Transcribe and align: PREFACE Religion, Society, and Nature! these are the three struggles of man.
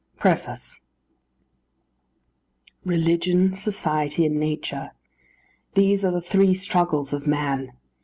PREFACE 0.17 0.81
Religion, 2.83 3.53
Society, 3.53 4.25
and 4.25 4.39
Nature! 4.39 4.93
these 5.75 6.03
are 6.03 6.11
the 6.11 6.23
three 6.23 6.55
struggles 6.55 7.13
of 7.13 7.27
man. 7.27 7.71